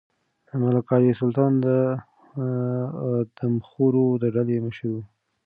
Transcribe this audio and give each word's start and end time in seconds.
ملک 0.61 0.85
علي 0.95 1.11
سلطان 1.21 1.51
د 1.65 1.67
آدمخورو 3.15 4.05
د 4.21 4.23
ډلې 4.35 4.57
مشر 4.65 4.87
و. 4.93 4.97